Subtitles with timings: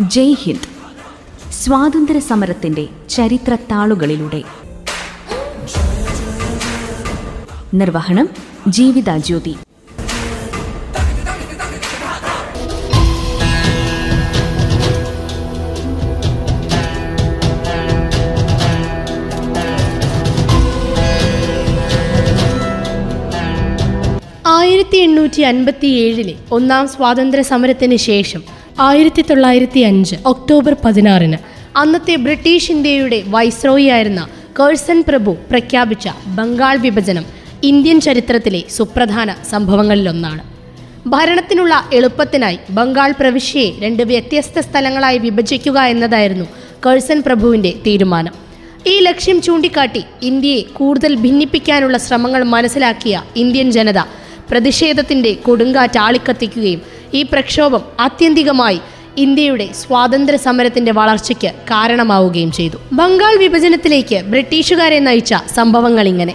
[0.00, 0.68] ജയ് ഹിന്ദ്.
[1.52, 2.18] സ്വാതന്ത്ര്യ
[3.08, 4.42] ചരിത്ര താളുകളിലൂടെ
[7.74, 8.28] നിർവഹണം
[8.68, 9.56] ജീവിത ജ്യോതി.
[24.46, 31.38] ആയിരത്തി എണ്ണൂറ്റി അൻപത്തി ഏഴിലെ ഒന്നാം സ്വാതന്ത്ര്യ സമരത്തിന് ശേഷം ആയിരത്തി തൊള്ളായിരത്തി അഞ്ച് ഒക്ടോബർ പതിനാറിന്
[31.76, 34.28] അന്നത്തെ ബ്രിട്ടീഷ് ഇന്ത്യയുടെ വൈസ്രോയിയായിരുന്ന
[34.58, 37.24] കേഴ്സൺ പ്രഭു പ്രഖ്യാപിച്ച ബംഗാൾ വിഭജനം
[37.62, 40.42] ഇന്ത്യൻ ചരിത്രത്തിലെ സുപ്രധാന സംഭവങ്ങളിലൊന്നാണ്.
[41.06, 46.46] ഭരണത്തിനുള്ള എളുപ്പത്തിനായി ബംഗാൾ പ്രവിശ്യയെ രണ്ട് വ്യത്യസ്ത സ്ഥലങ്ങളായി വിഭജിക്കുക എന്നതായിരുന്നു
[46.86, 48.34] കേഴ്സൺ പ്രഭുവിന്റെ തീരുമാനം.
[48.86, 54.00] ഈ ലക്ഷ്യം ചൂണ്ടിക്കാട്ടി ഇന്ത്യയെ കൂടുതൽ ഭിന്നിപ്പിക്കാനുള്ള ശ്രമങ്ങൾ മനസ്സിലാക്കിയ ഇന്ത്യൻ ജനത
[54.50, 58.80] പ്രതിഷേധത്തിന്റെ കൊടുങ്കാറ്റ് ആളിക്കത്തിക്കുകയും ഈ പ്രക്ഷോഭം ആത്യന്തികമായി
[59.16, 62.76] ഇന്ത്യയുടെ സ്വാതന്ത്ര്യ സമരത്തിന്റെ വളർച്ചയ്ക്ക് കാരണമാവുകയും ചെയ്തു.
[62.92, 66.34] ബംഗാൾ വിഭജനത്തിലേക്ക് ബ്രിട്ടീഷുകാരെ നയിച്ച സംഭവങ്ങൾ ഇങ്ങനെ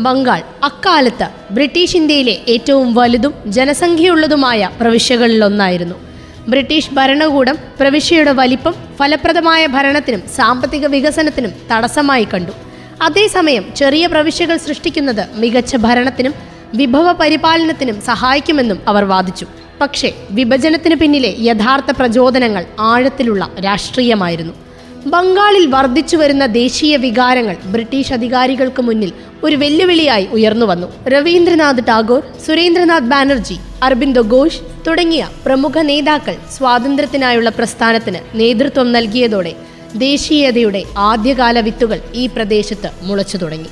[0.00, 5.94] ബംഗാൾ അക്കാലത്ത് ബ്രിട്ടീഷ് ഇന്ത്യയിലെ ഏറ്റവും വലുതും ജനസംഖ്യയുള്ളതുമായ പ്രവിശ്യകളിലൊന്നായിരുന്നു.
[6.48, 12.52] ബ്രിട്ടീഷ് ഭരണകൂടം പ്രവിശ്യയുടെ വലിപ്പം ഫലപ്രദമായ ഭരണത്തിനും സാമ്പത്തിക വികസനത്തിനും തടസ്സമായി കണ്ടു.
[13.02, 16.34] അതേസമയം ചെറിയ പ്രവിശ്യകൾ സൃഷ്ടിക്കുന്നത് മികച്ച ഭരണത്തിനും
[16.74, 19.46] വിഭവ പരിപാലനത്തിനും സഹായിക്കുമെന്നും അവർ വാദിച്ചു.
[19.80, 24.54] പക്ഷേ വിഭജനത്തിന് പിന്നിലെ യഥാർത്ഥ പ്രചോദനങ്ങൾ ആഴത്തിലുള്ള രാഷ്ട്രീയമായിരുന്നു.
[25.06, 29.12] ബംഗാളിൽ വർദ്ധിച്ചു വരുന്ന ദേശീയ വികാരങ്ങൾ ബ്രിട്ടീഷ് അധികാരികൾക്ക് മുന്നിൽ
[29.44, 30.86] ഒരു വെല്ലുവിളിയായി ഉയർന്നു വന്നു.
[31.08, 39.52] രവീന്ദ്രനാഥ് ടാഗോർ സുരേന്ദ്രനാഥ് ബാനർജി അരബിന്ദോ ഘോഷ് തുടങ്ങിയ പ്രമുഖ നേതാക്കൾ സ്വാതന്ത്ര്യത്തിനായുള്ള പ്രസ്ഥാനത്തിന് നേതൃത്വം നൽകിയതോടെ
[39.94, 43.68] ദേശീയതയുടെ ആദ്യകാല വിത്തുകൾ ഈ പ്രദേശത്ത് മുളച്ചു തുടങ്ങി.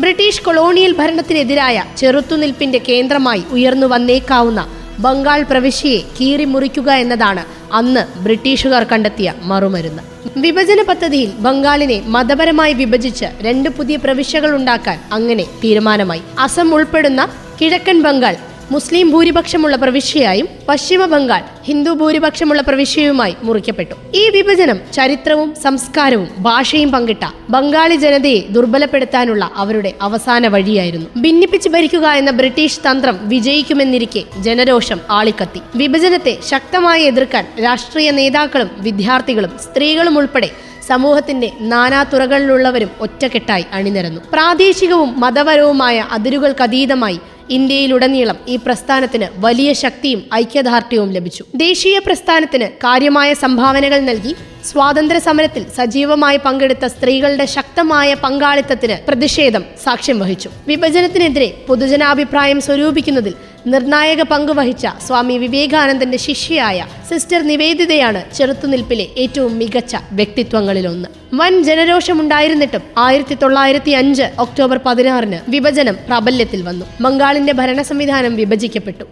[0.00, 10.02] ബ്രിട്ടീഷ് കൊളോണിയൽ ഭരണത്തിനെതിരായ ചെറുത്തുനിൽപ്പിന്റെ കേന്ദ്രമായി ഉയർന്നു വന്നേക്കാവുന്ന ബംഗാൾ പ്രവിശ്യയെ കീറിമുറിക്കുക എന്നതാണ് അന്ന് ബ്രിട്ടീഷുകാർ കണ്ടെത്തിയ മറുമരുന്ന്.
[10.36, 16.22] വിഭജന പദ്ധതിയിൽ ബംഗാളിനെ മതപരമായി വിഭജിച്ച് രണ്ട് പുതിയ പ്രവിശ്യകൾ ഉണ്ടാക്കാൻ അങ്ങനെ തീരുമാനമായി.
[16.38, 17.28] അസം ഉൾപ്പെടുന്ന
[17.60, 18.36] കിഴക്കൻ ബംഗാൾ
[18.70, 23.94] മുസ്ലിം ഭൂരിപക്ഷമുള്ള പ്രവിശ്യയായും പശ്ചിമ ബംഗാൾ ഹിന്ദു ഭൂരിപക്ഷമുള്ള പ്രവിശ്യയുമായി മുറിക്കപ്പെട്ടു.
[24.14, 31.20] ഈ വിഭജനം ചരിത്രവും സംസ്കാരവും ഭാഷയും പങ്കിട്ട ബംഗാളി ജനതയെ ദുർബലപ്പെടുത്താനുള്ള അവരുടെ അവസാന വഴിയായിരുന്നു.
[31.20, 35.60] ഭിന്നിപ്പിച്ച് ഭരിക്കുക എന്ന ബ്രിട്ടീഷ് തന്ത്രം വിജയിക്കുമെന്നിരിക്കെ ജനരോഷം ആളിക്കത്തി.
[35.76, 40.50] വിഭജനത്തെ ശക്തമായി എതിർക്കാൻ രാഷ്ട്രീയ നേതാക്കളും വിദ്യാർത്ഥികളും സ്ത്രീകളും ഉൾപ്പെടെ
[40.86, 44.20] സമൂഹത്തിന്റെ നാനാതുറകളിലുള്ളവരും ഒറ്റക്കെട്ടായി അണിനിരന്നു.
[44.32, 51.44] പ്രാദേശികവും മതപരവുമായ അതിരുകൾക്കതീതമായി ഇന്ത്യയിലുടനീളം ഈ പ്രസ്ഥാനത്തിന് വലിയ ശക്തിയും ഐക്യദാർഢ്യവും ലഭിച്ചു.
[51.54, 54.34] ദേശീയ പ്രസ്ഥാനത്തിന് കാര്യമായ സംഭാവനകൾ നൽകി
[54.64, 60.50] സ്വാതന്ത്ര്യ സമരത്തിൽ സജീവമായി പങ്കെടുത്ത സ്ത്രീകളുടെ ശക്തമായ പങ്കാളിത്തത്തിന് പ്രതിഷേധം സാക്ഷ്യം വഹിച്ചു.
[60.68, 63.34] വിഭജനത്തിനെതിരെ പൊതുജനാഭിപ്രായം സ്വരൂപിക്കുന്നതിൽ
[63.66, 71.08] നിർണായക പങ്കുവഹിച്ച സ്വാമി വിവേകാനന്ദന്റെ ശിഷ്യയായ സിസ്റ്റർ നിവേദിതയാണ് ചെറുത്തുനിൽപ്പിലെ ഏറ്റവും മികച്ച വ്യക്തിത്വങ്ങളിലൊന്ന്.
[71.34, 76.86] വൻ ജനരോഷമുണ്ടായിരുന്നിട്ടും ആയിരത്തി തൊള്ളായിരത്തി അഞ്ച് ഒക്ടോബർ പതിനാറിന് വിഭജനം പ്രാബല്യത്തിൽ വന്നു.
[77.34, 79.04] ബംഗാളിന്റെ ഭരണ സംവിധാനം വിഭജിക്കപ്പെട്ടു.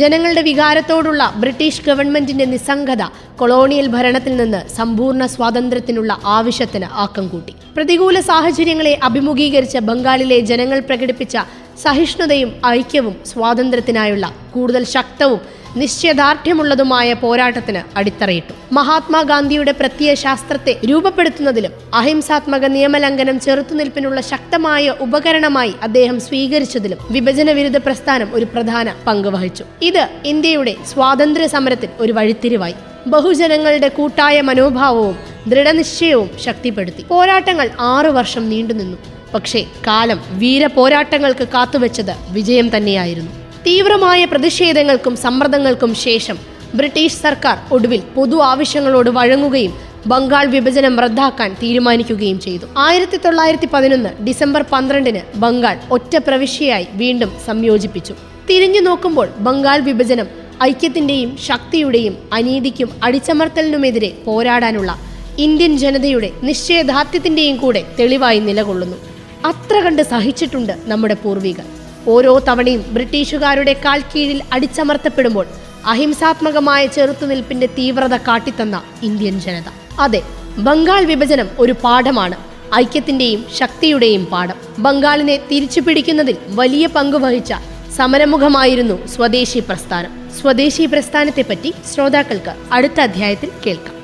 [0.00, 3.02] ജനങ്ങളുടെ വികാരത്തോടുള്ള ബ്രിട്ടീഷ് ഗവൺമെന്റിന്റെ നിസ്സംഗത
[3.40, 7.54] കൊളോണിയൽ ഭരണത്തിൽ നിന്ന് സമ്പൂർണ സ്വാതന്ത്ര്യത്തിനുള്ള ആവശ്യത്തിന് ആക്കം കൂട്ടി.
[7.76, 11.36] പ്രതികൂല സാഹചര്യങ്ങളെ അഭിമുഖീകരിച്ച ബംഗാളിലെ ജനങ്ങൾ പ്രകടിപ്പിച്ച
[11.82, 15.40] സഹിഷ്ണുതയും ഐക്യവും സ്വാതന്ത്ര്യത്തിനായുള്ള കൂടുതൽ ശക്തവും
[15.76, 18.54] നിശ്ചയദാർഢ്യമുള്ളതുമായ പോരാട്ടത്തിന് അടിത്തറയിട്ടു.
[18.72, 28.44] മഹാത്മാഗാന്ധിയുടെ പ്രത്യയ ശാസ്ത്രത്തെ രൂപപ്പെടുത്തുന്നതിലും അഹിംസാത്മക നിയമലംഘനം ചെറുത്തുനിൽപ്പിനുള്ള ശക്തമായ ഉപകരണമായി അദ്ദേഹം സ്വീകരിച്ചതിലും വിഭജന വിരുദ്ധ പ്രസ്ഥാനം ഒരു
[28.44, 29.64] പ്രധാന പങ്ക് വഹിച്ചു.
[29.82, 32.74] ഇത് ഇന്ത്യയുടെ സ്വാതന്ത്ര്യ സമരത്തിൽ ഒരു വഴിത്തിരിവായി.
[33.06, 35.16] ബഹുജനങ്ങളുടെ കൂട്ടായ മനോഭാവവും
[35.48, 37.02] ദൃഢനിശ്ചയവും ശക്തിപ്പെടുത്തി.
[37.02, 39.15] പോരാട്ടങ്ങൾ ആറു വർഷം നീണ്ടുനിന്നു.
[39.34, 43.32] പക്ഷേ കാലം വീരപോരാട്ടങ്ങൾക്ക് കാത്തുവെച്ചത് വിജയം തന്നെയായിരുന്നു.
[43.66, 46.36] തീവ്രമായ പ്രതിഷേധങ്ങൾക്കും സമ്മർദ്ദങ്ങൾക്കും ശേഷം
[46.74, 49.72] ബ്രിട്ടീഷ് സർക്കാർ ഒടുവിൽ പൊതു ആവശ്യങ്ങളോട് വഴങ്ങുകയും
[50.06, 52.66] ബംഗാൾ വിഭജനം റദ്ദാക്കാൻ തീരുമാനിക്കുകയും ചെയ്തു.
[52.76, 58.14] ആയിരത്തി തൊള്ളായിരത്തി പതിനൊന്ന് ഡിസംബർ പന്ത്രണ്ടിന് ബംഗാൾ ഒറ്റ പ്രവിശ്യയായി വീണ്ടും സംയോജിപ്പിച്ചു.
[58.50, 60.28] തിരിഞ്ഞു നോക്കുമ്പോൾ ബംഗാൾ വിഭജനം
[60.62, 64.98] ഐക്യത്തിന്റെയും ശക്തിയുടെയും അനീതിക്കും അടിച്ചമർത്തലിനുമെതിരെ പോരാടാനുള്ള
[65.38, 69.15] ഇന്ത്യൻ ജനതയുടെ നിശ്ചയദാർഢ്യത്തിന്റെയും കൂടെ തെളിവായി നിലകൊള്ളുന്നു.
[69.44, 71.64] അത്ര കണ്ട് സഹിച്ചിട്ടുണ്ട് നമ്മുടെ പൂർവികർ.
[72.08, 75.46] ഓരോ തവണയും ബ്രിട്ടീഷുകാരുടെ കാൽ കീഴിൽ അടിച്ചമർത്തപ്പെടുമ്പോൾ
[75.86, 79.70] അഹിംസാത്മകമായ ചെറുത്തുനിൽപ്പിന്റെ തീവ്രത കാട്ടിത്തന്ന ഇന്ത്യൻ ജനത.
[80.00, 80.22] അതെ
[80.58, 82.36] ബംഗാൾ വിഭജനം ഒരു പാഠമാണ്
[82.74, 84.58] ഐക്യത്തിന്റെയും ശക്തിയുടെയും പാഠം.
[84.78, 87.52] ബംഗാളിനെ തിരിച്ചു പിടിക്കുന്നതിൽ വലിയ പങ്ക് വഹിച്ച
[87.96, 90.30] സമരമുഖമായിരുന്നു സ്വദേശി പ്രസ്ഥാനം.
[90.40, 93.95] സ്വദേശി പ്രസ്ഥാനത്തെപ്പറ്റി ശ്രോതാക്കൾക്ക് അടുത്ത അധ്യായത്തിൽ കേൾക്കാം.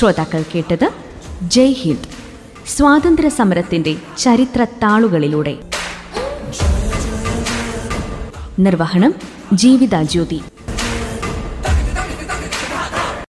[0.00, 0.92] ശ്രോതാക്കൾ കേട്ടത്
[1.42, 2.08] ജയ് ഹിന്ദ്.
[2.68, 5.58] സ്വാതന്ത്ര്യ സമരത്തിന്റെ ചരിത്ര താളുകളിലൂടെ
[8.58, 9.14] നിർവഹണം
[9.54, 10.42] ജീവിതാ ജ്യോതി.